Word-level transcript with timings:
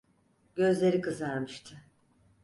Gözleri 0.55 1.01
kızarmıştı. 1.01 1.79